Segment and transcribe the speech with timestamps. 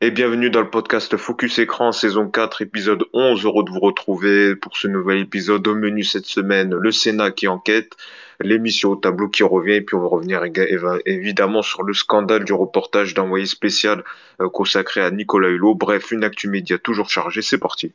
[0.00, 3.44] Et bienvenue dans le podcast Focus Écran, saison 4, épisode 11.
[3.44, 5.66] Heureux de vous retrouver pour ce nouvel épisode.
[5.66, 7.96] Au menu cette semaine, le Sénat qui enquête,
[8.40, 10.44] l'émission au tableau qui revient, et puis on va revenir
[11.04, 14.04] évidemment sur le scandale du reportage d'envoyé spécial
[14.40, 15.74] euh, consacré à Nicolas Hulot.
[15.74, 17.42] Bref, une actu média toujours chargée.
[17.42, 17.92] C'est parti.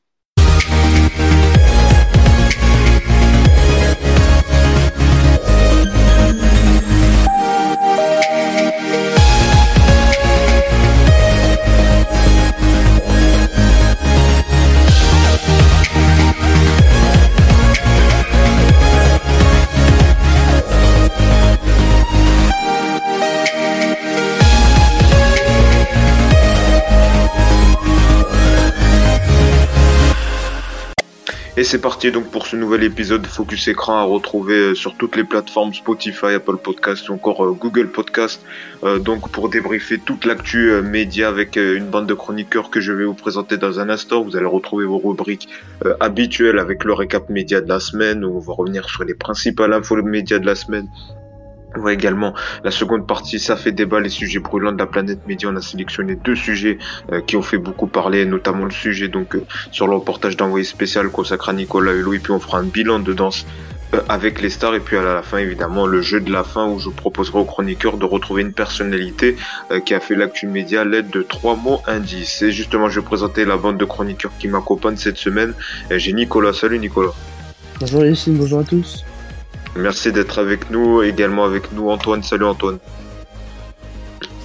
[31.63, 35.15] Et c'est parti donc pour ce nouvel épisode Focus Écran à retrouver euh, sur toutes
[35.15, 38.41] les plateformes Spotify, Apple Podcast ou encore euh, Google Podcast.
[38.83, 43.05] Euh, donc pour débriefer toute l'actu média avec une bande de chroniqueurs que je vais
[43.05, 44.23] vous présenter dans un instant.
[44.23, 45.47] Vous allez retrouver vos rubriques
[46.01, 50.03] habituelles avec le récap média de la semaine on va revenir sur les principales infos
[50.03, 50.89] médias de la semaine
[51.79, 55.49] voit également la seconde partie, ça fait débat, les sujets brûlants de la planète média.
[55.51, 56.77] On a sélectionné deux sujets
[57.11, 60.65] euh, qui ont fait beaucoup parler, notamment le sujet donc euh, sur le reportage d'envoyé
[60.65, 62.13] spécial consacré à Nicolas Hulot.
[62.13, 63.45] Et puis on fera un bilan de danse
[63.93, 64.75] euh, avec les stars.
[64.75, 67.45] Et puis à la fin, évidemment, le jeu de la fin où je proposerai aux
[67.45, 69.35] chroniqueurs de retrouver une personnalité
[69.85, 72.41] qui a fait l'actu média à l'aide de trois mots indices.
[72.41, 75.53] Et justement, je vais présenter la bande de chroniqueurs qui m'accompagne cette semaine.
[75.91, 76.53] J'ai Nicolas.
[76.53, 77.13] Salut Nicolas.
[77.79, 79.03] Bonjour Yacine, bonjour à tous.
[79.75, 82.21] Merci d'être avec nous, également avec nous Antoine.
[82.21, 82.79] Salut Antoine.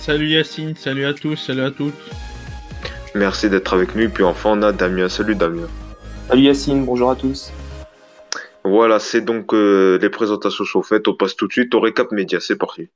[0.01, 1.95] Salut Yacine, salut à tous, salut à toutes.
[3.15, 4.03] Merci d'être avec nous.
[4.03, 5.09] Et puis enfin on a Damien.
[5.09, 5.69] Salut Damien.
[6.29, 7.53] Salut Yacine, bonjour à tous.
[8.65, 11.07] Voilà, c'est donc euh, les présentations sont faites.
[11.09, 12.41] On passe tout de suite au récap média.
[12.41, 12.89] C'est parti.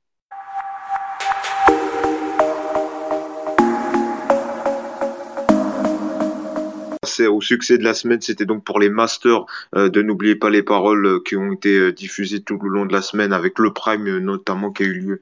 [7.21, 10.63] Au succès de la semaine, c'était donc pour les masters euh, de N'oubliez pas les
[10.63, 13.71] paroles euh, qui ont été euh, diffusées tout le long de la semaine avec le
[13.71, 15.21] Prime notamment qui a eu lieu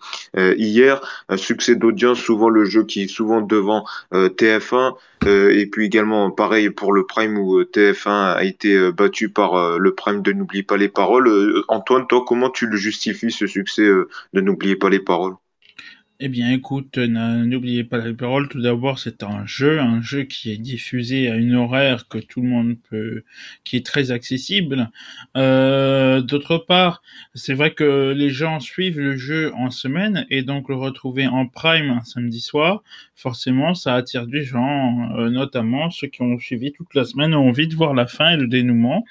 [0.57, 1.01] hier.
[1.30, 6.69] Un succès d'audience, souvent le jeu qui est souvent devant TF1 et puis également pareil
[6.69, 10.90] pour le Prime où TF1 a été battu par le Prime de N'oubliez pas les
[10.90, 11.63] paroles.
[11.68, 15.35] Antoine, toi, comment tu le justifies ce succès de N'oubliez pas les paroles?
[16.24, 18.48] Eh bien, écoute, n'oubliez pas la parole.
[18.48, 22.44] Tout d'abord, c'est un jeu, un jeu qui est diffusé à une horaire que tout
[22.44, 23.24] le monde peut,
[23.64, 24.92] qui est très accessible.
[25.36, 27.02] Euh, d'autre part,
[27.34, 31.48] c'est vrai que les gens suivent le jeu en semaine et donc le retrouver en
[31.48, 32.84] prime un samedi soir,
[33.16, 37.50] forcément, ça attire des gens, euh, notamment ceux qui ont suivi toute la semaine, ont
[37.50, 39.06] envie de voir la fin et le dénouement.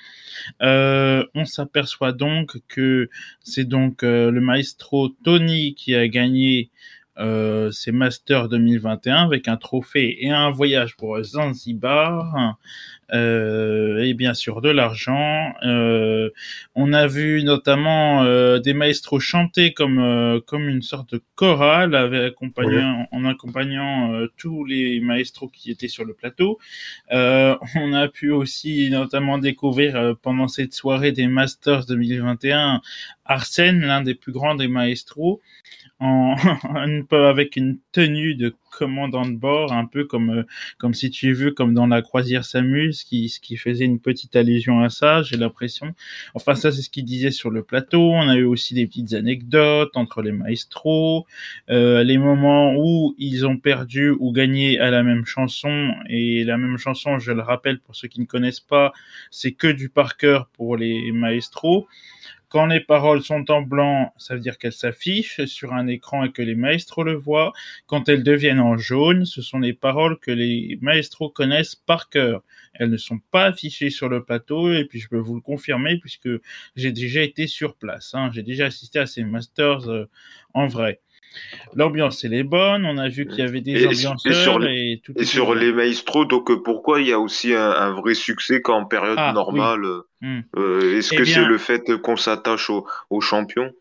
[0.62, 3.10] Euh, on s'aperçoit donc que
[3.42, 6.70] c'est donc le maestro Tony qui a gagné
[7.20, 12.56] euh, c'est Master 2021 avec un trophée et un voyage pour Zanzibar
[13.12, 15.52] euh, et bien sûr de l'argent.
[15.64, 16.30] Euh,
[16.74, 21.94] on a vu notamment euh, des maestros chanter comme euh, comme une sorte de chorale
[21.94, 26.58] avec accompagnant, en accompagnant tous les maestros qui étaient sur le plateau.
[27.10, 32.80] on a pu aussi notamment découvrir pendant cette soirée des Masters 2021
[33.24, 35.40] Arsène, l'un des plus grands des maestros
[36.00, 36.34] en,
[37.12, 40.42] avec une tenue de commandant de bord, un peu comme euh,
[40.78, 44.36] comme si tu veux, comme dans la croisière s'amuse, qui ce qui faisait une petite
[44.36, 45.94] allusion à ça, j'ai l'impression.
[46.34, 48.12] Enfin ça c'est ce qu'il disait sur le plateau.
[48.12, 51.26] On a eu aussi des petites anecdotes entre les maestros,
[51.68, 56.56] euh, les moments où ils ont perdu ou gagné à la même chanson et la
[56.56, 58.92] même chanson, je le rappelle pour ceux qui ne connaissent pas,
[59.30, 61.86] c'est que du par cœur pour les maestros.
[62.50, 66.32] Quand les paroles sont en blanc, ça veut dire qu'elles s'affichent sur un écran et
[66.32, 67.52] que les maestros le voient.
[67.86, 72.42] Quand elles deviennent en jaune, ce sont les paroles que les maestros connaissent par cœur.
[72.74, 75.98] Elles ne sont pas affichées sur le plateau et puis je peux vous le confirmer
[75.98, 76.28] puisque
[76.74, 78.14] j'ai déjà été sur place.
[78.14, 78.30] Hein.
[78.34, 80.08] J'ai déjà assisté à ces masters euh,
[80.52, 81.00] en vrai.
[81.74, 82.84] L'ambiance, elle est bonne.
[82.84, 85.54] On a vu qu'il y avait des ambianceurs et, sur les, et, tout et sur
[85.54, 86.26] les maestros.
[86.26, 89.84] Donc, euh, pourquoi il y a aussi un, vrai succès qu'en période ah, normale
[90.20, 90.40] hmm.
[90.56, 93.72] euh, Est-ce eh que c'est le fait qu'on s'attache aux champions?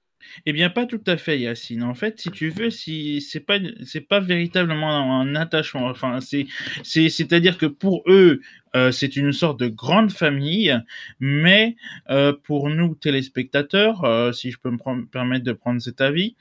[0.45, 1.83] Eh bien, pas tout à fait, Yacine.
[1.83, 5.88] En fait, si tu veux, si c'est pas c'est véritablement un attachement.
[5.88, 6.48] Enfin, c'est
[6.83, 8.42] c'est c'est-à-dire que pour eux,
[8.75, 10.77] euh, c'est une sorte de grande famille,
[11.19, 11.75] mais
[12.10, 16.36] euh, pour nous téléspectateurs, euh, si je peux me permettre de prendre cet avis,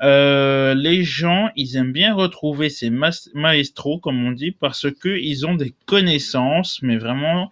[0.00, 5.54] les gens, ils aiment bien retrouver ces maestros, comme on dit, parce que ils ont
[5.54, 7.50] des connaissances, mais vraiment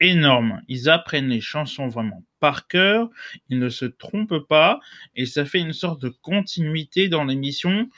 [0.00, 0.62] énormes.
[0.68, 3.08] Ils apprennent les chansons vraiment par cœur,
[3.48, 4.80] ils ne se trompent pas,
[5.14, 7.88] et ça fait une sorte de continuité dans l'émission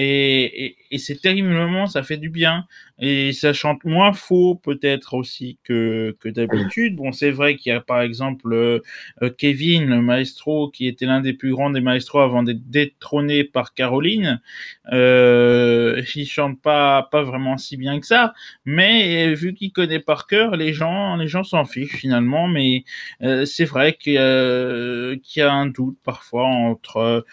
[0.00, 2.68] et, et, c'est terriblement, ça fait du bien
[3.00, 6.96] et ça chante moins faux peut-être aussi que, que d'habitude.
[6.96, 8.80] Bon, c'est vrai qu'il y a par exemple euh,
[9.22, 13.44] euh, Kevin, le maestro, qui était l'un des plus grands des maestros avant d'être détrôné
[13.44, 14.40] par Caroline.
[14.92, 18.34] Euh, il chante pas pas vraiment si bien que ça,
[18.64, 22.48] mais vu qu'il connaît par cœur, les gens les gens s'en fichent finalement.
[22.48, 22.84] Mais
[23.22, 27.24] euh, c'est vrai qu'il y, a un doute parfois entre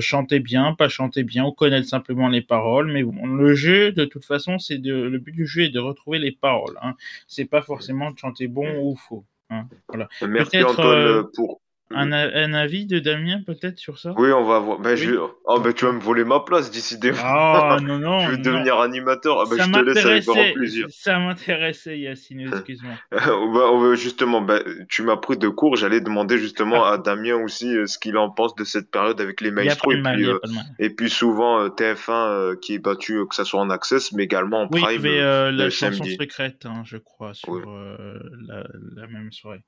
[0.00, 2.90] chanter bien, pas chanter bien, ou connaître simplement les paroles.
[2.92, 5.80] Mais bon, le jeu de toute façon, c'est de le but du jeu est de
[5.80, 6.78] retrouver les paroles.
[6.82, 6.94] Hein.
[7.26, 9.24] C'est pas forcément de chanter bon ou faux.
[9.50, 9.66] Hein.
[9.88, 10.08] Voilà.
[10.22, 11.60] Merci Antoine pour
[11.92, 14.14] un, un, avis de Damien peut-être sur ça?
[14.16, 14.78] Oui, on va voir.
[14.78, 15.14] Ben, je...
[15.16, 18.20] oh, ben, tu vas me voler ma place d'ici des Ah non, non.
[18.20, 19.40] je veux devenir animateur.
[19.40, 20.86] Ah, ben, je te laisse avec grand plaisir.
[20.90, 22.94] Ça m'intéressait, Yacine, excuse-moi.
[23.10, 25.76] ben, justement, ben, tu m'as pris de court.
[25.76, 29.40] J'allais demander justement à Damien aussi euh, ce qu'il en pense de cette période avec
[29.40, 29.92] les maestros.
[29.92, 30.38] Et, puis, euh,
[30.78, 34.62] et puis souvent euh, TF1 qui est battu, que ça soit en access, mais également
[34.62, 35.02] en oui, prime.
[35.02, 38.64] Oui, la chanson secrète, hein, je crois, sur la,
[38.94, 39.62] la même soirée.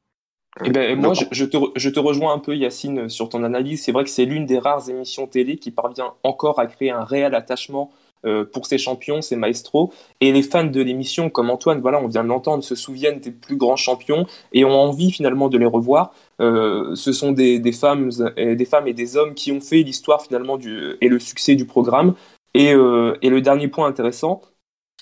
[0.64, 3.82] Eh ben, moi, je, te, je, te, rejoins un peu, Yacine, sur ton analyse.
[3.82, 7.04] C'est vrai que c'est l'une des rares émissions télé qui parvient encore à créer un
[7.04, 7.90] réel attachement
[8.26, 9.92] euh, pour ses champions, ses maestros.
[10.20, 13.30] Et les fans de l'émission, comme Antoine, voilà, on vient de l'entendre, se souviennent des
[13.30, 16.12] plus grands champions et ont envie finalement de les revoir.
[16.40, 20.22] Euh, ce sont des, des, femmes, des femmes et des hommes qui ont fait l'histoire
[20.22, 22.14] finalement du, et le succès du programme.
[22.54, 24.42] Et, euh, et le dernier point intéressant,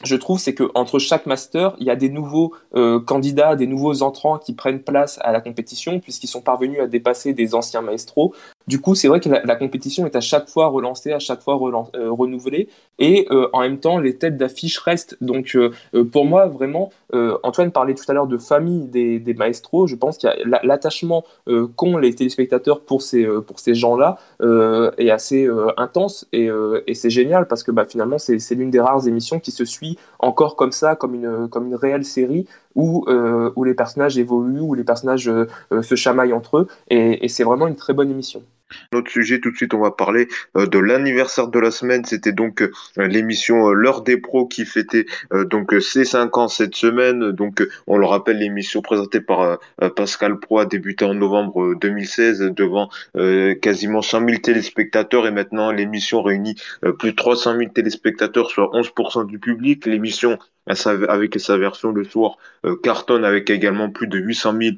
[0.02, 3.67] je trouve, c'est que entre chaque master, il y a des nouveaux euh, candidats, des
[3.67, 7.82] nouveaux entrants qui prennent place à la compétition, puisqu'ils sont parvenus à dépasser des anciens
[7.82, 8.35] maestros.
[8.66, 11.54] Du coup, c'est vrai que la, compétition est à chaque fois relancée, à chaque fois
[11.54, 12.68] euh, renouvelée,
[12.98, 15.16] et euh, en même temps, les têtes d'affiche restent.
[15.20, 15.56] Donc,
[16.12, 16.90] pour moi, vraiment,
[17.42, 19.88] Antoine parlait tout à l'heure de famille des, des maestros.
[19.88, 21.24] Je pense qu'il y a l'attachement
[21.74, 24.18] qu'ont les téléspectateurs pour ces, pour ces gens-là
[24.98, 26.48] est assez intense, et,
[26.86, 29.98] et c'est génial parce que bah, finalement, c'est l'une des rares émissions qui se suit
[30.18, 34.61] encore comme ça, comme une, comme une réelle série où, euh, où les personnages évoluent,
[34.61, 36.69] où les personnages euh, euh, se chamaillent entre eux.
[36.88, 38.43] et c'est vraiment une très bonne émission.
[38.93, 42.05] Notre sujet, tout de suite, on va parler euh, de l'anniversaire de la semaine.
[42.05, 46.75] C'était donc euh, l'émission euh, L'heure des pros qui fêtait donc ses 5 ans cette
[46.75, 47.32] semaine.
[47.32, 49.58] Donc, on le rappelle, l'émission présentée par
[49.96, 52.90] Pascal Pro a débuté en novembre 2016 devant
[53.61, 56.56] quasiment 100 000 téléspectateurs et maintenant l'émission réunit
[56.99, 59.87] plus de 300 000 téléspectateurs, soit 11% du public.
[59.87, 62.37] L'émission avec sa version le soir
[62.82, 64.76] cartonne avec également plus de 800 000 euh,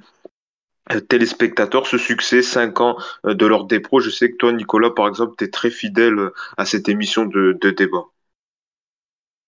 [1.08, 2.96] téléspectateurs, ce succès, 5 ans
[3.26, 3.82] euh, de l'ordre des.
[4.00, 7.58] Je sais que toi, Nicolas, par exemple, tu très fidèle euh, à cette émission de,
[7.76, 8.05] débat.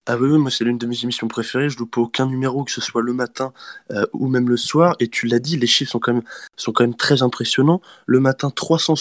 [0.07, 2.83] Ah oui, moi c'est l'une de mes émissions préférées, je loupe aucun numéro, que ce
[2.83, 3.55] soit le matin
[4.13, 7.81] ou même le soir, et tu l'as dit, les chiffres sont quand même, très impressionnants.
[8.05, 8.97] Le matin, 300,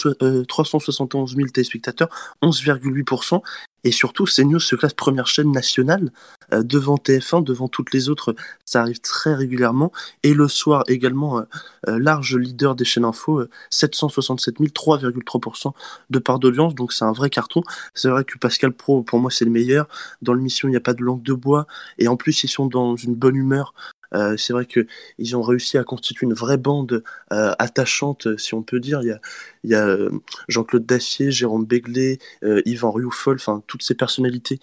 [0.48, 2.08] 371 000 téléspectateurs,
[2.40, 3.42] 11,8%,
[3.84, 6.10] et surtout, CNews se classe première chaîne nationale
[6.52, 8.34] euh, devant TF1, devant toutes les autres.
[8.64, 9.92] Ça arrive très régulièrement.
[10.22, 11.42] Et le soir également, euh,
[11.88, 15.72] euh, large leader des chaînes info, 767 000, 3,3%
[16.10, 16.74] de part d'audience.
[16.74, 17.62] Donc c'est un vrai carton.
[17.94, 19.86] C'est vrai que Pascal Pro, pour moi, c'est le meilleur.
[20.22, 21.66] Dans l'émission, il n'y a pas de langue de bois.
[21.98, 23.74] Et en plus, ils sont dans une bonne humeur.
[24.14, 27.02] Euh, c'est vrai qu'ils ont réussi à constituer une vraie bande
[27.32, 29.02] euh, attachante, si on peut dire.
[29.02, 29.18] Il
[29.64, 30.10] y a, euh,
[30.48, 34.60] Jean-Claude Dacier, Jérôme Béglé, Yvan Rioufol, enfin toutes ces personnalités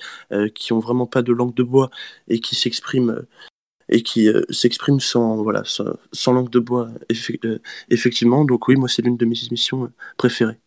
[0.55, 1.89] qui ont vraiment pas de langue de bois
[2.27, 3.25] et qui s'expriment
[3.89, 6.89] et qui s'expriment sans voilà sans, langue de bois
[7.89, 8.45] effectivement.
[8.45, 10.57] Donc oui, moi c'est l'une de mes émissions préférées.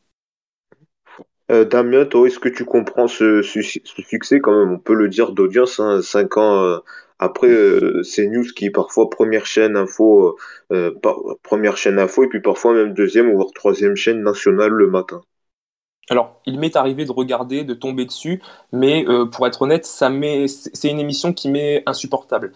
[1.48, 4.72] Damien, toi, est-ce que tu comprends ce, succès quand même?
[4.72, 6.82] On peut le dire d'audience, 5 hein, ans
[7.18, 10.36] après, euh, c'est News qui est parfois première chaîne info,
[10.72, 14.70] euh, euh, première chaîne info, et puis parfois même deuxième ou voire troisième chaîne nationale
[14.70, 15.20] le matin.
[16.10, 18.42] Alors, il m'est arrivé de regarder, de tomber dessus,
[18.72, 20.10] mais pour être honnête, ça
[20.46, 22.52] c'est une émission qui m'est insupportable.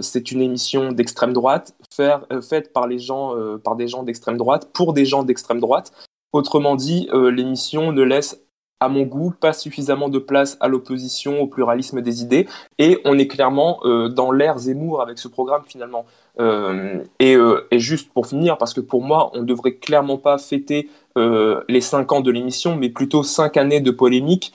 [0.00, 4.94] c'est une émission d'extrême droite, faite par les gens, par des gens d'extrême droite, pour
[4.94, 5.92] des gens d'extrême droite.
[6.32, 8.42] Autrement dit, l'émission ne laisse
[8.80, 12.46] à mon goût, pas suffisamment de place à l'opposition, au pluralisme des idées,
[12.78, 16.04] et on est clairement euh, dans l'ère Zemmour avec ce programme finalement.
[16.38, 20.38] Euh, euh, et, juste pour finir, parce que pour moi, on ne devrait clairement pas
[20.38, 24.52] fêter les cinq ans de l'émission, mais plutôt cinq années de polémique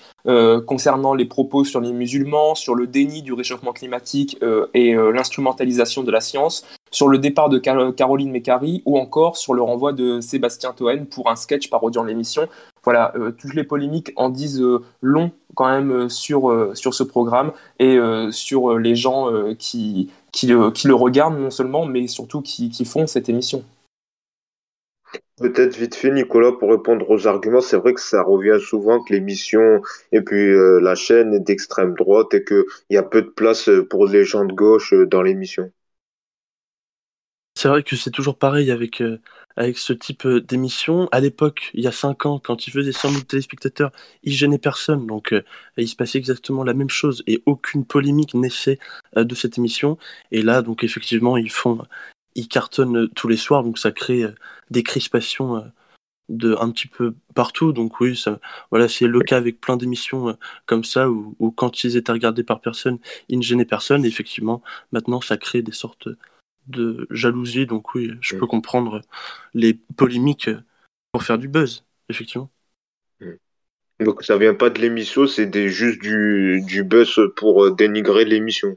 [0.67, 4.37] concernant les propos sur les musulmans, sur le déni du réchauffement climatique
[4.75, 9.63] et l'instrumentalisation de la science, sur le départ de Caroline Mécari ou encore sur le
[9.63, 12.47] renvoi de Sébastien Toen pour un sketch parodiant l'émission
[12.83, 17.51] voilà, euh, toutes les polémiques en disent euh, long quand même euh, sur, ce programme
[17.79, 17.99] et
[18.31, 20.09] sur les gens qui,
[20.43, 23.63] le regardent non seulement, mais surtout qui, font cette émission.
[25.37, 29.11] Peut-être vite fait, Nicolas, pour répondre aux arguments, c'est vrai que ça revient souvent que
[29.11, 33.69] l'émission et puis la chaîne est d'extrême droite et qu'il y a peu de place
[33.89, 35.71] pour les gens de gauche dans l'émission.
[37.61, 39.19] C'est vrai que c'est toujours pareil avec, euh,
[39.55, 41.07] avec ce type d'émission.
[41.11, 43.91] À l'époque, il y a 5 ans, quand il faisait 100 000 téléspectateurs,
[44.23, 45.05] il gênait personne.
[45.05, 45.35] Donc
[45.77, 48.79] il se passait exactement la même chose et aucune polémique naissait
[49.15, 49.99] de cette émission.
[50.31, 51.85] Et là, donc effectivement, ils font,
[52.33, 54.25] ils cartonnent tous les soirs, donc ça crée
[54.71, 55.63] des crispations
[56.29, 57.73] de un petit peu partout.
[57.73, 58.19] Donc oui,
[58.71, 62.59] voilà, c'est le cas avec plein d'émissions comme ça où, quand ils étaient regardés par
[62.59, 62.97] personne,
[63.29, 64.03] ils ne gênaient personne.
[64.03, 66.09] Et effectivement, maintenant, ça crée des sortes
[66.67, 67.65] de jalousie.
[67.65, 69.01] Donc oui, je peux comprendre
[69.53, 70.49] les polémiques
[71.11, 72.49] pour faire du buzz, effectivement.
[73.99, 78.73] Donc ça vient pas de l'émission, c'est juste du, du buzz pour dénigrer l'émission.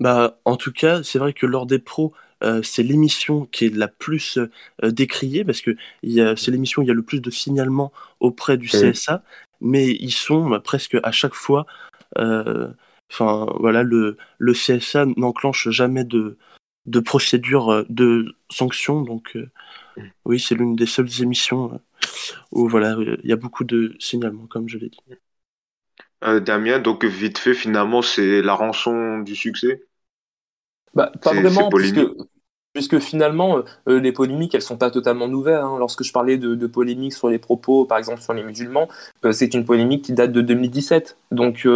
[0.00, 3.74] Bah, en tout cas, c'est vrai que lors des pros, euh, c'est l'émission qui est
[3.74, 4.38] la plus
[4.82, 8.56] euh, décriée parce que c'est l'émission où il y a le plus de signalements auprès
[8.56, 9.22] du CSA,
[9.60, 11.66] mais ils sont bah, presque à chaque fois.
[12.18, 12.68] Euh,
[13.12, 16.36] enfin, voilà, le, le CSA n'enclenche jamais de,
[16.86, 19.36] de procédure de sanction, donc
[20.24, 21.80] oui, c'est l'une des seules émissions
[22.50, 25.00] où voilà, il y a beaucoup de signalements, comme je l'ai dit.
[26.22, 29.84] Damien, donc vite fait, finalement, c'est la rançon du succès?
[30.94, 32.00] Bah, pas vraiment, puisque,
[32.72, 35.60] puisque finalement, euh, euh, les polémiques, elles sont pas totalement nouvelles.
[35.60, 35.76] Hein.
[35.78, 39.11] Lorsque je parlais de, de polémiques sur les propos, par exemple sur les musulmans, euh,
[39.30, 41.16] c'est une polémique qui date de 2017.
[41.30, 41.66] Donc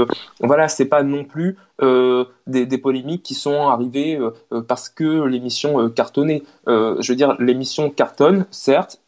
[0.41, 4.89] voilà, c'est pas non plus euh, des, des, polémiques qui sont arrivées euh, euh, parce
[4.89, 6.43] que l'émission cartonnait.
[6.67, 9.01] je veux dire, l'émission cartonne, certes,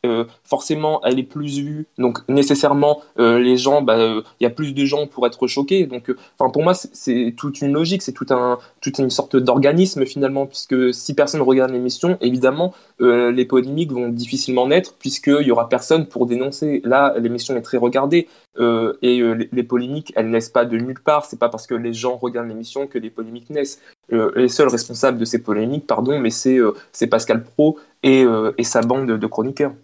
[0.45, 3.97] forcément elle est plus vue, donc nécessairement les gens, bah,
[4.40, 5.87] il y a plus de gens pour être choqués.
[5.87, 10.04] Donc, enfin pour moi, c'est toute une logique, c'est tout un, toute une sorte d'organisme
[10.04, 15.68] finalement, puisque si personne regarde l'émission, évidemment, les polémiques vont difficilement naître puisqu'il y aura
[15.68, 16.83] personne pour dénoncer.
[16.85, 18.27] Là, l'émission est très regardée
[18.58, 21.25] et les, les, polémiques, elles naissent pas de nulle part.
[21.25, 23.80] C'est pas parce que les gens regardent l'émission que les polémiques naissent.
[24.12, 26.73] Euh, les seuls responsables de ces polémiques, pardon, mais c'est euh,
[27.11, 29.75] Pascal Pro et, euh, et, sa bande de chroniqueurs.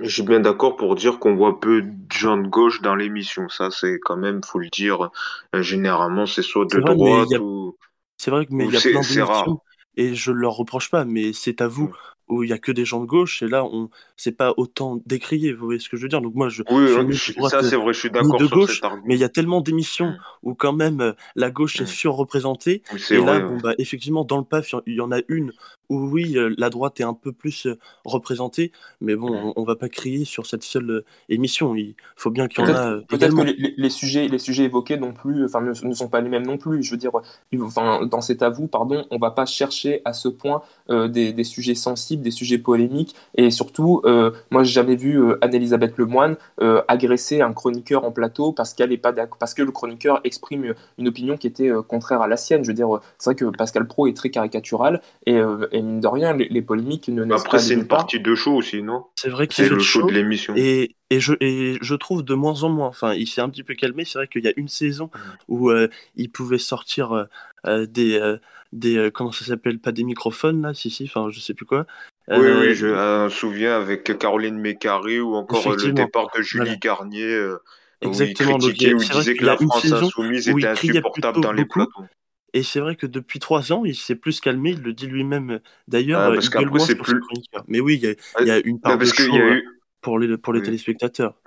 [0.00, 3.48] Je suis bien d'accord pour dire qu'on voit peu de gens de gauche dans l'émission.
[3.48, 5.10] Ça, c'est quand même, faut le dire,
[5.52, 7.76] généralement, c'est soit de droite ou.
[8.16, 9.60] C'est vrai que mais il y a plein d'émissions
[9.96, 11.92] et je leur reproche pas, mais c'est à vous
[12.28, 15.00] où il y a que des gens de gauche et là on c'est pas autant
[15.06, 17.16] décrié vous voyez ce que je veux dire donc moi je oui,
[17.48, 20.18] ça c'est vrai je suis d'accord de gauche mais il y a tellement d'émissions mmh.
[20.44, 21.88] où quand même euh, la gauche est mmh.
[21.88, 25.52] surreprésentée et là bon, bah, effectivement dans le PAF il y en a une
[25.88, 29.52] où oui euh, la droite est un peu plus euh, représentée mais bon mmh.
[29.56, 33.00] on, va pas crier sur cette seule émission il faut bien qu'il y en a
[33.08, 33.42] peut-être que
[33.76, 36.56] les, sujets les sujets évoqués non plus enfin ne, ne, sont pas les mêmes non
[36.56, 37.12] plus je veux dire
[37.60, 41.74] enfin dans cet avou pardon on va pas chercher à ce point des, des sujets
[41.74, 46.82] sensibles des sujets polémiques, et surtout, euh, moi j'ai jamais vu euh, Anne-Elisabeth Lemoine euh,
[46.88, 51.08] agresser un chroniqueur en plateau parce qu'elle est pas parce que le chroniqueur exprime une
[51.08, 52.64] opinion qui était contraire à la sienne.
[52.64, 52.88] Je veux dire,
[53.18, 55.40] c'est vrai que Pascal Pro est très caricatural et,
[55.72, 59.04] mine de rien, les, polémiques ne naissent Après, c'est une partie de show aussi, non?
[59.14, 60.54] C'est vrai que c'est le show, de l'émission.
[60.56, 63.62] Et, et je, et je trouve de moins en moins, enfin, il s'est un petit
[63.62, 64.04] peu calmé.
[64.04, 65.18] C'est vrai qu'il y a une saison mmh.
[65.48, 65.70] où
[66.16, 67.26] il pouvait sortir
[67.64, 68.38] des,
[68.72, 71.86] des comment ça s'appelle, pas des microphones là, si si, enfin, je sais plus quoi,
[72.28, 72.86] oui, oui, euh, je
[73.24, 77.24] me souviens avec Caroline Mécari ou encore le départ de Julie Garnier.
[77.24, 77.58] Euh,
[78.04, 81.64] Exactement, où il critiquait, où il disait que la France insoumise était insupportable dans les
[81.64, 82.04] plateaux.
[82.52, 85.60] Et c'est vrai que depuis trois ans, il s'est plus calmé, il le dit lui-même
[85.86, 86.20] d'ailleurs.
[86.20, 87.20] Ah, parce qu'après, c'est plus.
[87.68, 89.64] Mais oui, il y, a, il y a une part de show eu...
[90.00, 91.40] pour les, pour les téléspectateurs.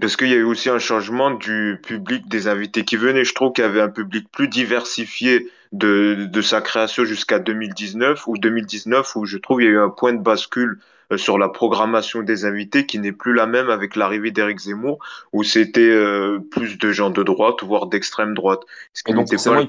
[0.00, 3.24] Parce qu'il y a eu aussi un changement du public des invités qui venaient.
[3.24, 8.26] Je trouve qu'il y avait un public plus diversifié de, de sa création jusqu'à 2019
[8.26, 10.80] ou 2019 où je trouve il y a eu un point de bascule
[11.12, 14.98] euh, sur la programmation des invités qui n'est plus la même avec l'arrivée d'Éric Zemmour
[15.32, 18.60] où c'était euh, plus de gens de droite voire d'extrême droite.
[18.94, 19.64] Ce qui n'était pas,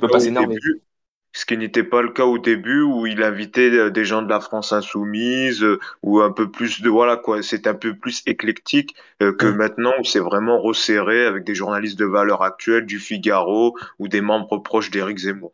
[1.90, 5.64] pas le cas au début où il invitait euh, des gens de la France insoumise
[5.64, 9.48] euh, ou un peu plus de voilà quoi c'est un peu plus éclectique euh, que
[9.48, 14.22] maintenant où c'est vraiment resserré avec des journalistes de valeur actuelle du Figaro ou des
[14.22, 15.54] membres proches d'Éric Zemmour.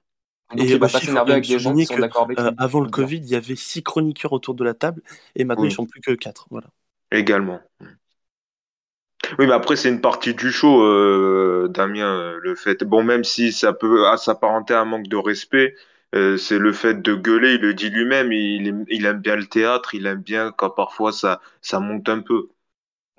[0.56, 3.18] Et il va pas s'énerver avec des gens qui sont d'accord avec Avant le Covid,
[3.18, 5.02] il y avait six chroniqueurs autour de la table
[5.36, 6.48] et maintenant ils sont plus que quatre.
[6.50, 6.68] Voilà.
[7.12, 7.60] Également.
[9.40, 12.84] Oui, mais après, c'est une partie du show, euh, Damien, euh, le fait.
[12.84, 15.76] Bon, même si ça peut s'apparenter à un manque de respect,
[16.16, 19.46] euh, c'est le fait de gueuler, il le dit lui-même, il, il, aime bien le
[19.46, 22.50] théâtre, il aime bien quand parfois ça, ça monte un peu.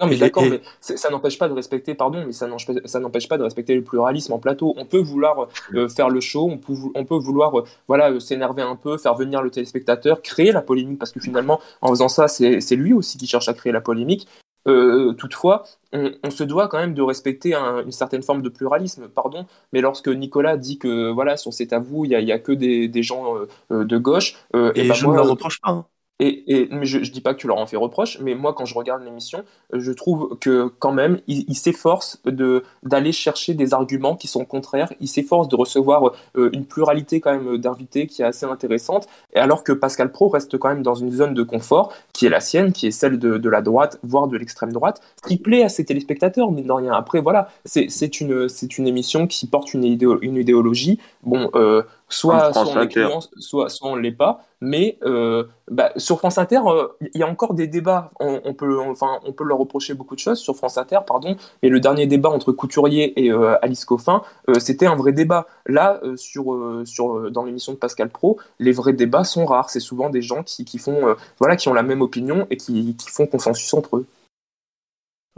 [0.01, 3.43] Non, mais d'accord, mais ça n'empêche pas de respecter, pardon, mais ça n'empêche pas de
[3.43, 4.75] respecter le pluralisme en plateau.
[4.77, 8.21] On peut vouloir euh, faire le show, on peut, on peut vouloir, euh, voilà, euh,
[8.21, 12.09] s'énerver un peu, faire venir le téléspectateur, créer la polémique, parce que finalement, en faisant
[12.09, 14.29] ça, c'est lui aussi qui cherche à créer la polémique.
[14.65, 19.81] toutefois, on, se doit quand même de respecter une certaine forme de pluralisme, pardon, mais
[19.81, 22.87] lorsque Nicolas dit que, voilà, sur C'est à vous, il n'y a, a, que des,
[22.87, 23.35] des gens
[23.71, 25.71] de gauche, et, et ben je ne le reproche pas.
[25.71, 25.87] Hein.
[26.21, 28.65] Et, mais je, je dis pas que tu leur en fais reproche, mais moi quand
[28.65, 34.17] je regarde l'émission, je trouve que quand même ils s'efforcent de d'aller chercher des arguments
[34.17, 34.93] qui sont contraires.
[35.01, 39.07] Ils s'efforcent de recevoir euh, une pluralité quand même d'invités qui est assez intéressante.
[39.33, 42.31] Et alors que Pascal Pro reste quand même dans une zone de confort qui est
[42.31, 45.63] la sienne, qui est celle de, de la droite, voire de l'extrême droite, qui plaît
[45.63, 46.93] à ses téléspectateurs, mais de rien.
[46.95, 49.85] Après voilà, c'est une c'est une émission qui porte une,
[50.23, 50.99] une idéologie.
[51.23, 51.51] Bon.
[51.55, 54.45] Euh, soit, soit on soit, soit on ne l'est pas.
[54.61, 58.11] Mais euh, bah, sur France Inter, euh, il y a encore des débats.
[58.19, 61.37] On, peut, enfin, on peut leur reprocher beaucoup de choses sur France Inter, pardon.
[61.63, 64.23] Mais le dernier débat entre Couturier et euh, Alice Coffin,
[64.59, 65.47] c'était un vrai débat.
[65.67, 69.71] Là, sur, sur, dans l'émission de Pascal Pro, les vrais débats sont rares.
[69.71, 72.97] C'est souvent des gens qui, qui font, voilà, qui ont la même opinion et qui,
[72.97, 74.07] qui font consensus entre eux.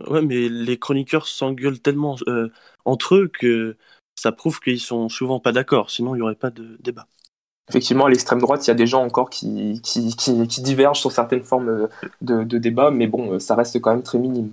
[0.08, 2.16] Ouais, mais les chroniqueurs s'engueulent tellement
[2.86, 3.76] entre eux que
[4.20, 7.06] ça prouve qu'ils sont souvent pas d'accord, sinon il n'y aurait pas de débat.
[7.70, 11.12] Effectivement, à l'extrême droite, il y a des gens encore qui, qui, qui, divergent sur
[11.12, 11.88] certaines formes
[12.20, 14.50] de, de débat, mais bon, ça reste quand même très minime.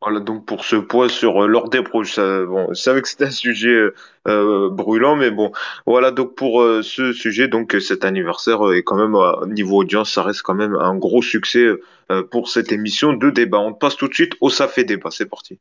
[0.00, 2.16] Voilà donc pour ce point sur euh, l'ordre des proches.
[2.18, 3.94] Bon, c'est vrai que c'était un sujet euh,
[4.28, 5.50] euh, brûlant, mais bon,
[5.86, 10.22] voilà donc pour ce sujet, donc cet anniversaire est quand même au niveau audience, ça
[10.22, 11.66] reste quand même un gros succès
[12.30, 13.58] pour cette émission de débat.
[13.58, 15.10] On passe tout de suite au ça fait débat.
[15.10, 15.58] C'est parti.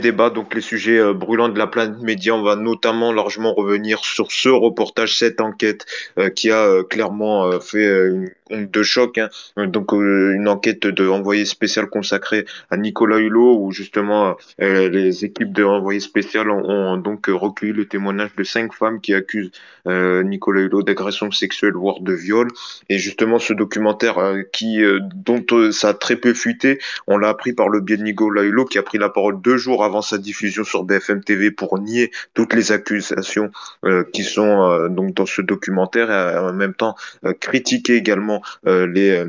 [0.00, 2.32] Débat, donc les sujets euh, brûlants de la planète média.
[2.32, 5.86] On va notamment largement revenir sur ce reportage, cette enquête
[6.20, 9.18] euh, qui a euh, clairement fait une onde de choc.
[9.18, 9.28] Hein.
[9.56, 15.64] Donc une enquête de envoyé spécial consacrée à Nicolas Hulot, où justement les équipes de
[15.64, 19.50] envoyé spécial ont, donc recueilli le témoignage de cinq femmes qui accusent
[19.84, 22.48] Nicolas Hulot d'agression sexuelle voire de viol.
[22.88, 24.16] Et justement ce documentaire
[24.50, 24.80] qui
[25.14, 28.64] dont ça a très peu fuité, on l'a appris par le biais de Nicolas Hulot
[28.64, 32.10] qui a pris la parole deux jours avant sa diffusion sur BFM TV pour nier
[32.34, 33.50] toutes les accusations
[33.84, 38.42] euh, qui sont euh, donc dans ce documentaire et en même temps euh, critiquer également
[38.64, 39.24] les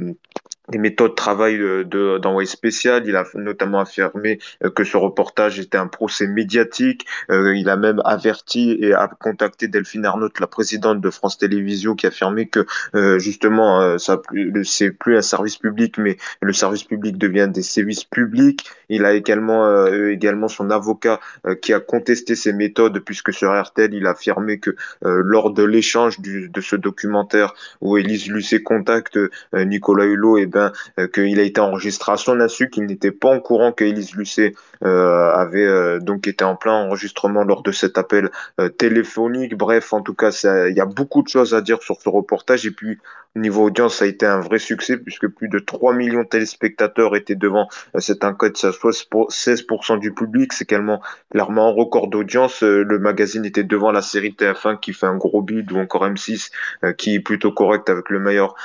[0.71, 3.03] les méthodes de travail de d'envoyé spécial.
[3.05, 7.05] Il a notamment affirmé euh, que ce reportage était un procès médiatique.
[7.31, 11.95] Euh, il a même averti et a contacté Delphine Arnault, la présidente de France Télévisions,
[11.95, 14.21] qui a affirmé que euh, justement ça
[14.63, 18.69] c'est plus un service public, mais le service public devient des services publics.
[18.89, 21.19] Il a également également son avocat
[21.61, 26.19] qui a contesté ces méthodes puisque sur RTL il a affirmé que lors de l'échange
[26.19, 29.19] de ce documentaire où Élise Lucet contacte
[29.53, 30.58] Nicolas Hulot et ben
[30.99, 34.53] euh, qu'il a été enregistré à son insu, qu'il n'était pas en courant qu'Élise Lucet
[34.83, 38.29] euh, avait euh, donc été en plein enregistrement lors de cet appel
[38.77, 39.55] téléphonique.
[39.55, 40.31] Bref, en tout cas,
[40.69, 42.65] il y a beaucoup de choses à dire sur ce reportage.
[42.65, 42.97] Et puis,
[43.35, 47.15] niveau audience, ça a été un vrai succès puisque plus de 3 millions de téléspectateurs
[47.15, 47.67] étaient devant
[47.99, 48.57] cette enquête.
[48.57, 50.53] Ça soit 16% du public.
[50.53, 52.61] C'est clairement, clairement un record d'audience.
[52.63, 56.49] Le magazine était devant la série TF1 qui fait un gros bid ou encore M6
[56.97, 58.55] qui est plutôt correct avec le meilleur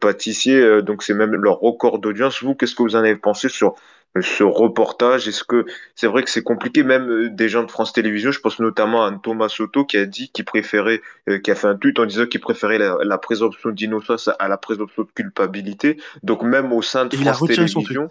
[0.00, 0.82] pâtissier.
[0.82, 2.42] Donc, c'est même leur record d'audience.
[2.42, 3.74] Vous, qu'est-ce que vous en avez pensé sur
[4.20, 5.28] ce reportage?
[5.28, 8.40] Est-ce que c'est vrai que c'est compliqué même euh, des gens de France Télévisions Je
[8.40, 11.76] pense notamment à Thomas Soto qui a dit qu'il préférait, euh, qui a fait un
[11.76, 16.00] tweet en disant qu'il préférait la, présomption d'innocence à la présomption de culpabilité.
[16.22, 18.08] Donc même au sein de France Télévisions.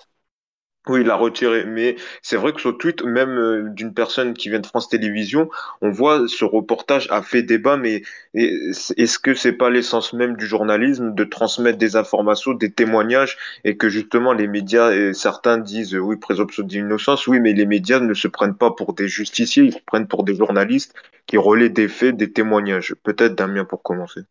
[0.89, 1.65] Oui, il l'a retiré.
[1.65, 5.47] Mais c'est vrai que sur tweet, même euh, d'une personne qui vient de France Télévisions,
[5.81, 8.01] on voit ce reportage a fait débat, mais
[8.33, 13.77] est-ce que c'est pas l'essence même du journalisme de transmettre des informations, des témoignages, et
[13.77, 18.15] que justement les médias, et certains disent oui, présomption d'innocence, oui, mais les médias ne
[18.15, 20.95] se prennent pas pour des justiciers, ils se prennent pour des journalistes
[21.27, 22.95] qui relaient des faits, des témoignages.
[23.03, 24.21] Peut-être Damien pour commencer.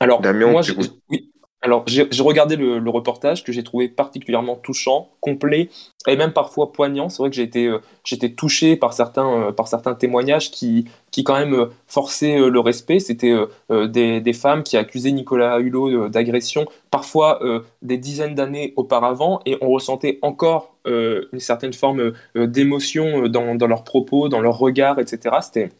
[0.00, 0.62] Alors, Damien, moi,
[1.10, 1.31] oui,
[1.64, 5.70] alors, j'ai regardé le, reportage que j'ai trouvé particulièrement touchant, complet
[6.08, 7.08] et même parfois poignant.
[7.08, 11.22] C'est vrai que j'ai été, euh, touché par certains, euh, par certains témoignages qui, qui
[11.22, 12.98] quand même euh, forçaient le respect.
[12.98, 13.32] C'était
[13.70, 17.40] des, des, femmes qui accusaient Nicolas Hulot d'agression, parfois
[17.82, 23.84] des dizaines d'années auparavant, et on ressentait encore une certaine forme d'émotion dans, dans leurs
[23.84, 25.36] propos, dans leurs regards, etc.
[25.42, 25.70] C'était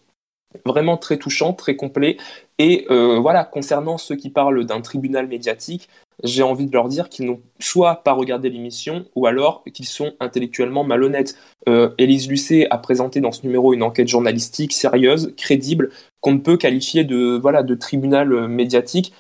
[0.65, 2.17] vraiment très touchant, très complet.
[2.59, 5.89] Et euh, voilà, concernant ceux qui parlent d'un tribunal médiatique,
[6.23, 10.13] j'ai envie de leur dire qu'ils n'ont soit pas regardé l'émission, ou alors qu'ils sont
[10.21, 11.37] intellectuellement malhonnêtes.
[11.69, 15.91] Euh, Élise Lucet a présenté dans ce numéro une enquête journalistique sérieuse, crédible,
[16.23, 19.13] qu'on ne peut qualifier de voilà de tribunal médiatique.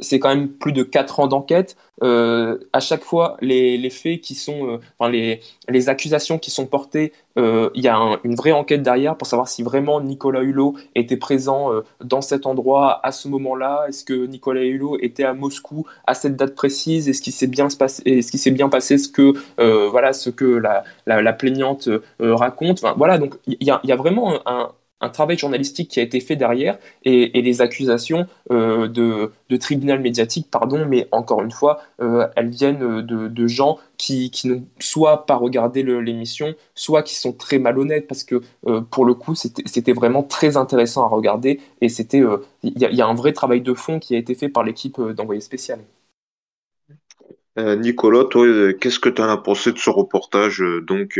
[0.00, 1.76] c'est quand même plus de quatre ans d'enquête.
[2.00, 7.12] à chaque fois, les, les faits qui sont, enfin les, les accusations qui sont portées,
[7.36, 11.70] il y a une vraie enquête derrière pour savoir si vraiment Nicolas Hulot était présent
[12.02, 13.86] dans cet endroit à ce moment-là.
[13.88, 17.08] Est-ce que Nicolas Hulot était à Moscou à cette date précise?
[17.08, 19.32] Est-ce qu'il s'est bien passé Est-ce qu'il s'est bien passé ce que
[19.90, 21.88] voilà ce que la, la, plaignante
[22.20, 22.84] raconte?
[22.96, 24.70] Voilà, donc il y a, vraiment un,
[25.08, 30.84] travail journalistique qui a été fait derrière et, les accusations euh, de, tribunal médiatique, pardon,
[30.86, 36.54] mais encore une fois, euh, elles viennent de, gens qui, n'ont soit pas regardé l'émission,
[36.74, 41.04] soit qui sont très malhonnêtes parce que euh, pour le coup, c'était vraiment très intéressant
[41.04, 42.22] à regarder et c'était
[42.62, 45.40] il y, a un vrai travail de fond qui a été fait par l'équipe d'envoyé
[45.40, 45.78] spécial.
[47.58, 51.18] Euh, Nicolas, toi, euh, qu'est-ce que tu en as pensé de ce reportage euh, donc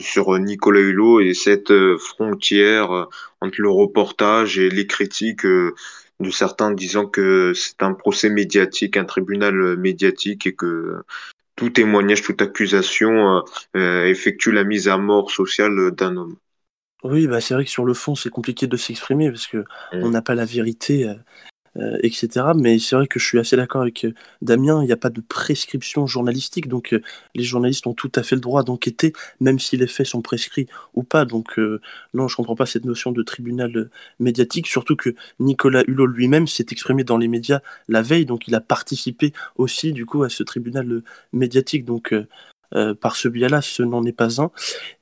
[0.00, 3.08] sur Nicolas Hulot et cette frontière
[3.40, 9.04] entre le reportage et les critiques de certains disant que c'est un procès médiatique, un
[9.04, 11.02] tribunal médiatique et que
[11.54, 16.36] tout témoignage, toute accusation effectue la mise à mort sociale d'un homme.
[17.04, 19.64] Oui, bah c'est vrai que sur le fond, c'est compliqué de s'exprimer parce que mmh.
[20.02, 21.14] on n'a pas la vérité
[21.78, 22.46] euh, etc.
[22.56, 25.10] Mais c'est vrai que je suis assez d'accord avec euh, Damien, il n'y a pas
[25.10, 27.02] de prescription journalistique, donc euh,
[27.34, 30.68] les journalistes ont tout à fait le droit d'enquêter, même si les faits sont prescrits
[30.94, 31.24] ou pas.
[31.24, 36.06] Donc non, je ne comprends pas cette notion de tribunal médiatique, surtout que Nicolas Hulot
[36.06, 40.22] lui-même s'est exprimé dans les médias la veille, donc il a participé aussi du coup
[40.22, 41.84] à ce tribunal médiatique.
[41.84, 42.14] Donc
[42.74, 44.50] euh, par ce biais-là, ce n'en est pas un.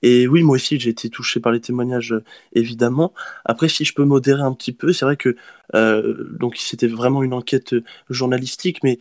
[0.03, 3.13] Et oui, moi aussi, j'ai été touché par les témoignages, euh, évidemment.
[3.45, 5.37] Après, si je peux modérer un petit peu, c'est vrai que
[5.75, 7.75] euh, donc c'était vraiment une enquête
[8.11, 8.99] journalistique, mais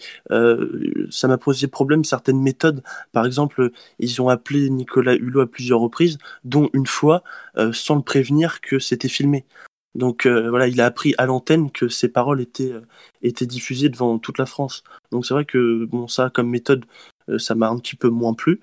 [1.09, 2.83] ça m'a posé problème certaines méthodes.
[3.11, 7.23] Par exemple, ils ont appelé Nicolas Hulot à plusieurs reprises, dont une fois
[7.73, 9.45] sans le prévenir que c'était filmé.
[9.95, 12.73] Donc voilà, il a appris à l'antenne que ses paroles étaient,
[13.21, 14.83] étaient diffusées devant toute la France.
[15.11, 16.85] Donc c'est vrai que bon, ça, comme méthode,
[17.37, 18.59] ça m'a un petit peu moins plu.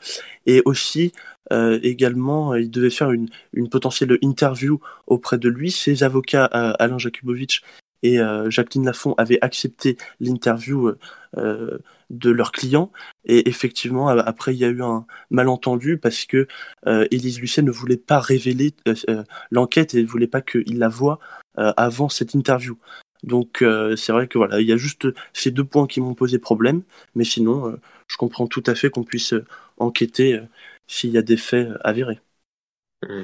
[0.46, 1.12] Et aussi,
[1.52, 5.70] euh, également, euh, il devait faire une, une, potentielle interview auprès de lui.
[5.70, 7.60] Ses avocats, Alain Jakubowicz
[8.02, 8.18] et
[8.48, 10.92] Jacqueline Lafont, avaient accepté l'interview
[11.36, 12.90] de leur client.
[13.26, 16.48] Et effectivement, après, il y a eu un malentendu parce que
[16.86, 18.72] Élise Lucet ne voulait pas révéler
[19.50, 21.18] l'enquête et ne voulait pas qu'il la voie
[21.56, 22.78] avant cette interview.
[23.22, 23.64] Donc
[23.96, 26.82] c'est vrai que voilà, il y a juste ces deux points qui m'ont posé problème,
[27.14, 27.76] mais sinon
[28.10, 29.44] je comprends tout à fait qu'on puisse euh,
[29.78, 30.42] enquêter euh,
[30.88, 32.20] s'il y a des faits euh, avérés.
[33.02, 33.22] Mmh.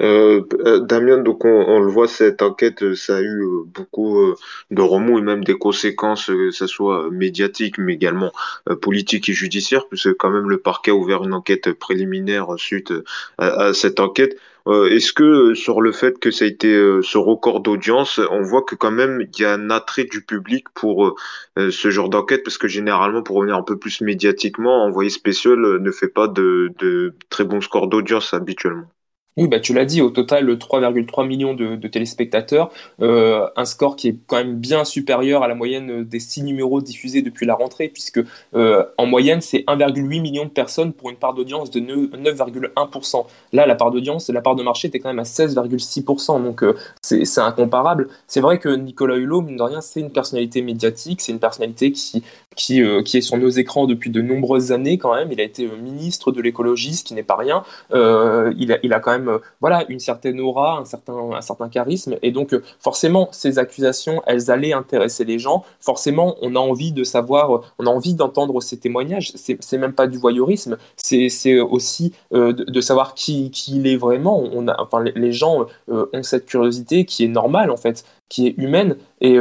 [0.00, 4.34] Damien, donc on, le voit, cette enquête, ça a eu beaucoup
[4.70, 8.32] de remous et même des conséquences, que ce soit médiatiques, mais également
[8.80, 12.92] politiques et judiciaires, puisque quand même le parquet a ouvert une enquête préliminaire suite
[13.38, 14.38] à cette enquête.
[14.68, 18.20] Euh, est-ce que euh, sur le fait que ça a été euh, ce record d'audience,
[18.30, 21.16] on voit que quand même il y a un attrait du public pour
[21.56, 22.42] ce genre d'enquête?
[22.44, 26.72] Parce que généralement pour revenir un peu plus médiatiquement, Envoyé spécial ne fait pas de,
[26.78, 28.88] de très bons scores d'audience habituellement.
[29.36, 34.08] Oui, bah, tu l'as dit, au total 3,3 millions de, téléspectateurs, euh, un score qui
[34.08, 37.88] est quand même bien supérieur à la moyenne des 6 numéros diffusés depuis la rentrée,
[37.88, 38.20] puisque
[38.56, 43.24] euh, en moyenne c'est 1,8 million de personnes pour une part d'audience de 9,1%.
[43.52, 46.74] Là, la part d'audience, la part de marché était quand même à 16,6%, donc euh,
[47.00, 48.08] c'est incomparable.
[48.26, 51.92] C'est vrai que Nicolas Hulot, mine de rien, c'est une personnalité médiatique, c'est une personnalité
[51.92, 52.24] qui,
[52.56, 55.30] qui, est sur nos écrans depuis de nombreuses années quand même.
[55.30, 57.62] Il a été ministre de l'écologie, ce qui n'est pas rien.
[57.92, 62.16] il a quand même euh, voilà, une certaine aura, un certain, un certain charisme.
[62.22, 65.64] Et donc, euh, forcément, ces accusations, elles allaient intéresser les gens.
[65.80, 69.32] Forcément, on a envie de savoir, on a envie d'entendre ces témoignages.
[69.34, 74.42] C'est même pas du voyeurisme, c'est aussi euh, de, savoir qui, qui, il est vraiment.
[74.52, 78.54] On a, enfin, les, gens ont cette curiosité qui est normale, en fait qui est
[78.58, 78.94] humaine.
[79.20, 79.34] Et,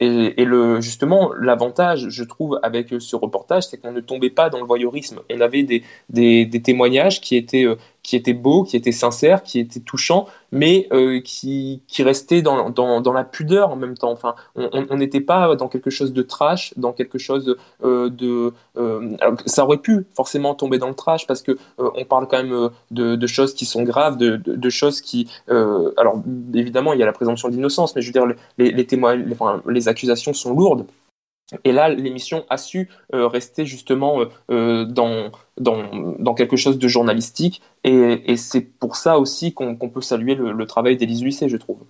[0.00, 4.58] et, le, justement, l'avantage, je trouve, avec ce reportage, c'est qu'on ne tombait pas dans
[4.58, 5.20] le voyeurisme.
[5.30, 7.66] On avait des, des, des témoignages qui étaient,
[8.02, 12.68] qui était beau, qui était sincère, qui était touchant, mais euh, qui, qui restait dans,
[12.70, 14.10] dans, dans, la pudeur en même temps.
[14.10, 18.52] Enfin, on n'était pas dans quelque chose de trash, dans quelque chose euh, de...
[18.76, 22.70] Euh, ça aurait pu forcément tomber dans le trash parce que on parle quand même
[22.90, 25.28] de, de, choses qui sont graves, de, de, choses qui...
[25.48, 26.22] alors,
[26.54, 28.26] évidemment, il y a la présomption d'innocence, mais je veux dire,
[28.58, 29.16] les, les, témoins,
[29.66, 30.86] les accusations sont lourdes.
[31.64, 36.88] Et là, l'émission a su euh, rester justement euh, euh, dans, dans, quelque chose de
[36.88, 37.62] journalistique.
[37.84, 41.80] Et, c'est pour ça aussi qu'on peut saluer le, travail d'Élise Lucet, je trouve.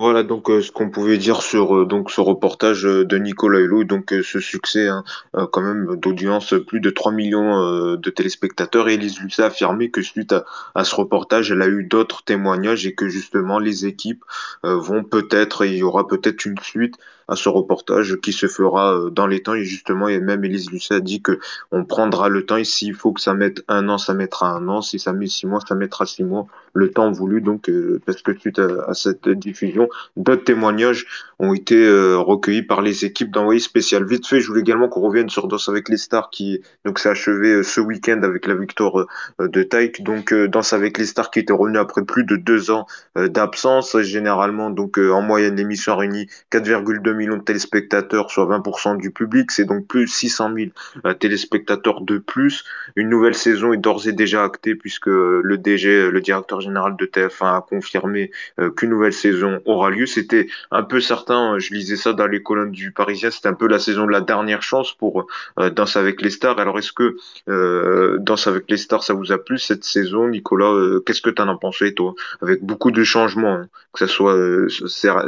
[0.00, 4.40] Voilà donc ce qu'on pouvait dire sur donc ce reportage de Nicolas Hulot, donc ce
[4.40, 8.88] succès hein, quand même d'audience, plus de 3 millions de téléspectateurs.
[8.88, 10.34] Et Elise Lucet a affirmé que suite
[10.74, 14.24] à, ce reportage, elle a eu d'autres témoignages et que justement les équipes
[14.64, 16.96] vont peut-être, il y aura peut-être une suite
[17.28, 19.54] à ce reportage qui se fera euh, dans les temps.
[19.54, 21.38] Et justement, et même Elise Lucet a dit que
[21.72, 22.56] on prendra le temps.
[22.56, 24.82] Et s'il faut que ça mette un an, ça mettra un an.
[24.82, 26.46] Si ça met six mois, ça mettra six mois.
[26.72, 27.40] Le temps voulu.
[27.40, 31.06] Donc, euh, parce que suite à, cette diffusion, d'autres témoignages
[31.38, 34.04] ont été euh, recueillis par les équipes d'envoyés spécial.
[34.04, 37.08] Vite fait, je voulais également qu'on revienne sur Danse avec les stars qui donc s'est
[37.08, 39.06] achevé ce week-end avec la victoire
[39.38, 40.02] de Taïk.
[40.02, 44.00] Donc, Danse avec les stars qui était revenu après plus de deux ans d'absence.
[44.00, 49.50] Généralement, donc en moyenne, l'émission a réuni 4,2 millions de téléspectateurs, soit 20% du public.
[49.50, 50.70] C'est donc plus 600 000
[51.06, 52.64] euh, téléspectateurs de plus.
[52.96, 57.06] Une nouvelle saison est d'ores et déjà actée puisque le DG, le directeur général de
[57.06, 60.06] TF1 a confirmé euh, qu'une nouvelle saison aura lieu.
[60.06, 63.68] C'était un peu certain, je lisais ça dans les colonnes du Parisien, c'était un peu
[63.68, 65.26] la saison de la dernière chance pour
[65.58, 66.58] euh, Danse avec les stars.
[66.58, 67.16] Alors est-ce que
[67.48, 70.72] euh, Danse avec les stars, ça vous a plu cette saison, Nicolas
[71.04, 72.14] Qu'est-ce que tu en as pensé toi?
[72.40, 74.36] Avec beaucoup de changements, hein, que ce soit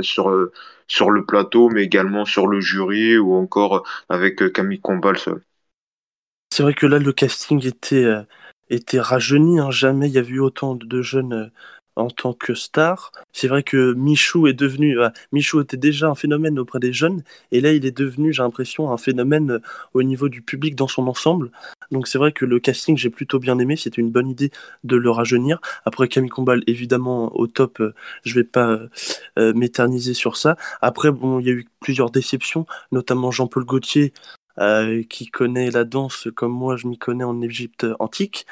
[0.03, 0.51] sur
[1.11, 5.17] le plateau, mais également sur le jury ou encore avec euh, Camille Combal.
[6.53, 8.23] C'est vrai que là, le casting était, euh,
[8.71, 9.59] était rajeuni.
[9.59, 9.71] Hein.
[9.71, 11.47] Jamais il y a eu autant de jeunes euh,
[11.97, 13.11] en tant que star.
[13.33, 17.23] C'est vrai que Michou est devenu, euh, Michou était déjà un phénomène auprès des jeunes,
[17.53, 19.61] et là il est devenu, j'ai l'impression, un phénomène euh,
[19.95, 21.51] au niveau du public dans son ensemble.
[21.91, 24.51] Donc c'est vrai que le casting j'ai plutôt bien aimé, c'était une bonne idée
[24.85, 25.61] de le rajeunir.
[25.85, 28.79] Après Camille Combal évidemment au top, euh, je vais pas
[29.37, 30.57] m'éterniser sur ça.
[30.83, 34.13] Après bon, il y a eu plusieurs déceptions, notamment Jean-Paul Gaultier
[35.11, 38.47] qui connaît la danse comme moi je m'y connais en Égypte antique.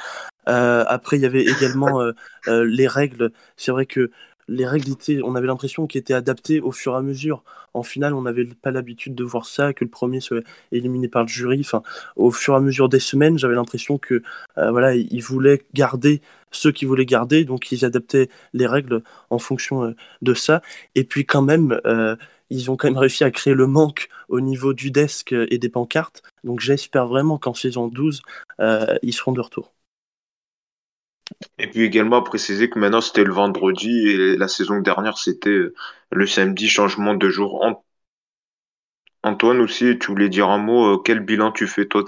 [0.49, 2.13] Euh, après, il y avait également euh,
[2.49, 3.33] euh, les règles.
[3.57, 4.11] C'est vrai que
[4.47, 7.43] les règles étaient, on avait l'impression qu'elles étaient adaptées au fur et à mesure.
[7.73, 11.23] En finale, on n'avait pas l'habitude de voir ça, que le premier soit éliminé par
[11.23, 11.61] le jury.
[11.61, 11.83] Enfin,
[12.17, 14.23] au fur et à mesure des semaines, j'avais l'impression que
[14.57, 16.21] voilà, ils voulaient garder
[16.53, 20.63] ceux qui voulaient garder, donc ils adaptaient les règles en fonction de ça.
[20.95, 21.81] Et puis quand même,
[22.51, 25.69] ils ont quand même réussi à créer le manque au niveau du desk et des
[25.71, 26.23] pancartes.
[26.45, 28.23] Donc j'espère vraiment qu'en saison 12,
[29.03, 29.75] ils seront de retour.
[31.59, 35.75] Et puis également préciser que maintenant c'était le vendredi et la saison dernière c'était euh,
[36.13, 37.65] le samedi, changement de jour.
[39.25, 42.05] Antoine aussi, tu voulais dire un mot, euh, quel bilan tu fais toi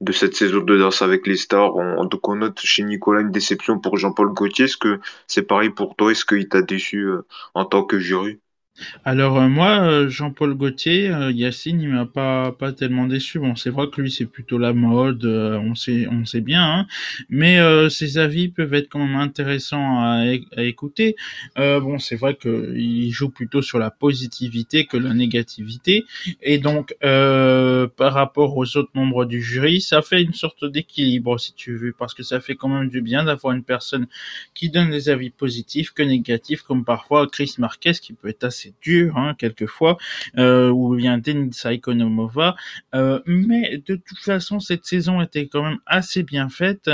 [0.00, 1.74] de, cette saison de danse avec les stars?
[1.76, 5.70] On, Donc on note chez Nicolas une déception pour Jean-Paul Gaultier, est-ce que c'est pareil
[5.70, 6.12] pour toi?
[6.12, 8.41] Est-ce qu'il t'a déçu euh, en tant que jury?
[9.04, 13.38] Alors euh, moi, euh, Jean-Paul Gaultier, euh, Yacine, il m'a pas pas tellement déçu.
[13.38, 16.86] Bon, c'est vrai que lui, c'est plutôt la mode, on sait on sait bien, hein.
[17.28, 17.58] mais
[17.90, 20.24] ses avis peuvent être quand même intéressants à,
[20.56, 21.16] à écouter.
[21.56, 26.04] bon, c'est vrai qu'il joue plutôt sur la positivité que la négativité,
[26.42, 31.54] et donc par rapport aux autres membres du jury, ça fait une sorte d'équilibre, si
[31.54, 34.06] tu veux, parce que ça fait quand même du bien d'avoir une personne
[34.54, 38.61] qui donne des avis positifs que négatifs, comme parfois Chris Marquez, qui peut être assez
[38.62, 39.98] c'est dur hein, quelquefois,
[40.38, 42.56] euh, ou bien Denisa Ikonomova,
[42.94, 46.90] euh, mais de toute façon cette saison était quand même assez bien faite.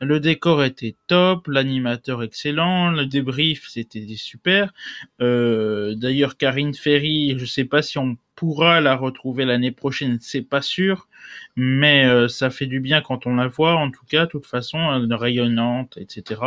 [0.00, 4.72] Le décor était top, l'animateur excellent, le débrief c'était super.
[5.20, 10.42] Euh, d'ailleurs Karine Ferry, je sais pas si on pourra la retrouver l'année prochaine, c'est
[10.42, 11.08] pas sûr
[11.56, 14.46] mais euh, ça fait du bien quand on la voit, en tout cas, de toute
[14.46, 16.40] façon, elle rayonnante, etc.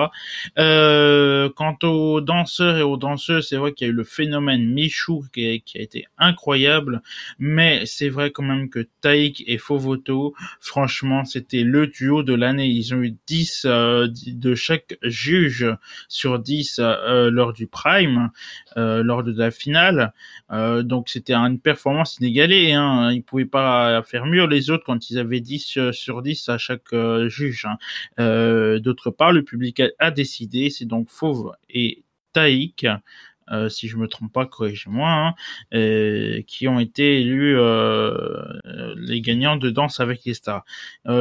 [0.58, 4.66] Euh, quant aux danseurs et aux danseuses, c'est vrai qu'il y a eu le phénomène
[4.66, 7.02] Michou qui a, été incroyable,
[7.40, 12.68] mais c'est vrai quand même que Taïk et Fovoto, franchement, c'était le duo de l'année.
[12.68, 15.68] Ils ont eu 10 euh, de chaque juge
[16.10, 16.82] sur 10
[17.32, 18.30] lors du prime,
[18.76, 20.14] lors de la finale.
[20.50, 22.74] donc c'était une performance inégalée.
[22.74, 23.12] Hein.
[23.12, 26.58] Ils pouvaient pas faire mieux les autres quand ils avaient 10 euh, sur 10 à
[26.58, 27.66] chaque euh, juge.
[27.66, 27.78] Hein.
[28.20, 32.04] Euh, d'autre part, le public a, décidé, c'est donc Fauve et
[32.34, 32.88] Taïk,
[33.70, 37.56] si je me trompe pas, corrigez-moi, hein, qui ont été élus
[38.98, 40.66] les gagnants de Danse avec les stars.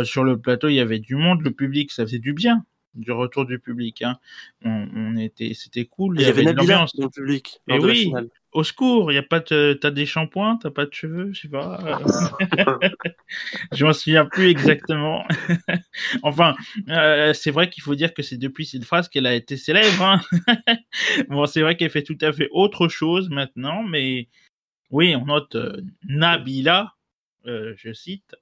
[0.05, 2.65] sur le plateau, il y avait du monde, le public, ça faisait du bien
[2.97, 4.03] du retour du public.
[4.03, 4.19] Hein.
[4.65, 6.19] On, était, c'était cool.
[6.19, 7.61] Il y, avait, une ambiance dans le public.
[7.69, 8.13] Et oui,
[8.57, 11.49] au secours, y a pas de, t'as des shampoings, t'as pas de cheveux, je sais
[11.49, 11.79] pas.
[13.73, 15.27] je m'en souviens plus exactement.
[16.23, 16.57] enfin,
[16.89, 20.03] euh, c'est vrai qu'il faut dire que c'est depuis cette phrase qu'elle a été célèbre.
[20.03, 20.21] Hein.
[21.29, 24.29] bon, c'est vrai qu'elle fait tout à fait autre chose maintenant, mais
[24.91, 26.96] oui, on note euh, Nabila
[27.47, 28.35] euh, je cite,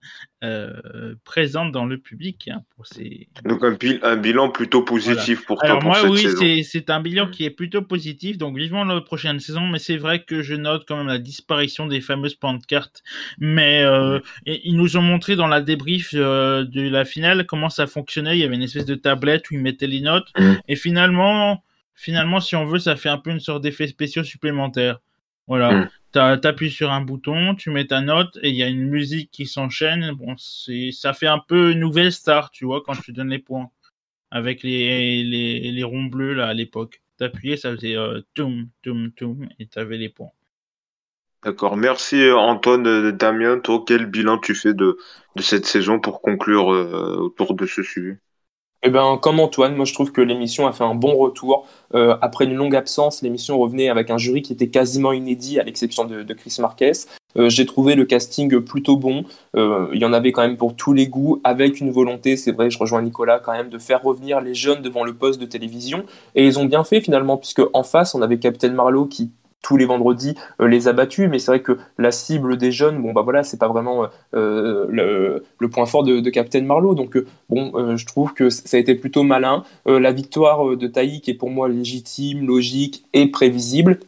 [0.42, 3.28] euh, présente dans le public hein, pour ces.
[3.44, 5.68] Donc un, un, bilan plutôt positif pour toi.
[5.68, 6.38] Alors pour moi, cette oui, saison.
[6.40, 8.38] c'est c'est un bilan qui est plutôt positif.
[8.38, 11.86] Donc vivement la prochaine saison, mais c'est vrai que je note quand même la disparition
[11.86, 13.02] des fameuses pancartes.
[13.38, 17.68] Mais euh, et ils nous ont montré dans la débrief euh, de la finale comment
[17.68, 18.36] ça fonctionnait.
[18.36, 20.28] Il y avait une espèce de tablette où ils mettaient les notes.
[20.38, 20.54] Mm.
[20.68, 21.64] Et finalement,
[21.94, 24.98] finalement, si on veut, ça fait un peu une sorte d'effet spéciaux supplémentaire.
[25.46, 25.82] Voilà.
[25.82, 25.90] Mm.
[26.12, 29.30] T'as- T'appuies sur un bouton, tu mets ta note et il y a une musique
[29.30, 30.12] qui s'enchaîne.
[30.12, 33.70] Bon, c'est, ça fait un peu nouvelle star, tu vois, quand tu donnes les points.
[34.30, 37.02] Avec les, les, les ronds bleus, là, à l'époque.
[37.18, 40.32] T'appuyais, ça faisait euh, toum, toum, toum, et t'avais les points.
[41.44, 41.76] D'accord.
[41.76, 43.60] Merci euh, Antoine, euh, Damien.
[43.60, 44.98] Toi, quel bilan tu fais de,
[45.36, 48.18] de cette saison pour conclure euh, autour de ce sujet?
[48.86, 51.66] Eh ben, comme Antoine, moi je trouve que l'émission a fait un bon retour.
[51.94, 55.62] Euh, après une longue absence, l'émission revenait avec un jury qui était quasiment inédit, à
[55.62, 56.92] l'exception de, Chris Marquez.
[57.38, 59.24] Euh, J'ai trouvé le casting plutôt bon.
[59.56, 62.52] Euh, il y en avait quand même pour tous les goûts, avec une volonté, c'est
[62.52, 65.46] vrai, je rejoins Nicolas quand même, de faire revenir les jeunes devant le poste de
[65.46, 66.04] télévision.
[66.34, 69.30] Et ils ont bien fait finalement, puisque en face, on avait Captain Marlowe qui
[69.64, 73.02] tous les vendredis euh, les a battus, mais c'est vrai que la cible des jeunes,
[73.02, 76.94] bon bah voilà, c'est pas vraiment euh, le, le point fort de, Captain Marlowe.
[76.94, 79.64] Donc euh, bon, euh, je trouve que ça a été plutôt malin.
[79.88, 83.98] Euh, la victoire euh, de Taïk est pour moi légitime, logique et prévisible.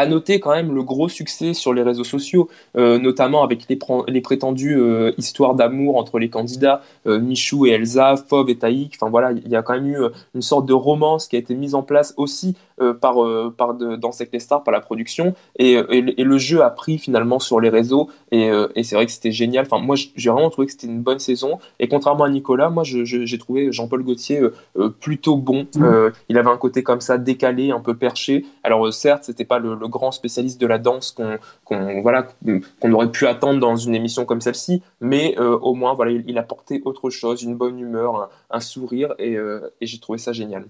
[0.00, 3.78] À noter quand même le gros succès sur les réseaux sociaux, euh, notamment avec les,
[4.08, 8.94] les prétendues euh, histoires d'amour entre les candidats, euh, Michou et Elsa, Fauve et Taïk.
[8.96, 11.38] Enfin voilà, il y a quand même eu euh, une sorte de romance qui a
[11.38, 14.72] été mise en place aussi euh, par, euh, par de, dans Sect les Stars, par
[14.72, 15.34] la production.
[15.58, 18.08] Et, et, le- et le jeu a pris finalement sur les réseaux.
[18.32, 19.66] Et, et c'est vrai que c'était génial.
[19.66, 21.58] Enfin, moi, j'ai vraiment trouvé que c'était une bonne saison.
[21.78, 24.40] Et contrairement à Nicolas, moi, je- je- j'ai trouvé Jean-Paul Gaultier
[25.00, 25.66] plutôt bon.
[25.76, 28.46] Euh, il avait un côté comme ça décalé, un peu perché.
[28.62, 31.12] Alors certes, c'était pas le, le grand spécialiste de la danse
[31.64, 32.28] qu'on voilà
[32.84, 36.38] aurait pu attendre dans une émission comme celle-ci, mais euh, au moins voilà, il, il
[36.38, 40.66] apportait autre chose, une bonne humeur, un, sourire, et, euh, et j'ai trouvé ça génial.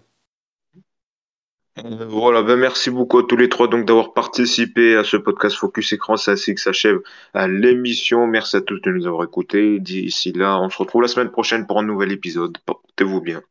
[1.78, 5.56] Euh, Voilà, ben merci beaucoup à tous les trois donc d'avoir participé à ce podcast
[5.56, 6.16] Focus Écran.
[6.16, 6.98] C'est ainsi que s'achève
[7.34, 8.26] l'émission.
[8.26, 9.78] Merci à tous de nous avoir écoutés.
[9.80, 12.58] D'ici là, on se retrouve la semaine prochaine pour un nouvel épisode.
[12.66, 13.42] Portez-vous bien.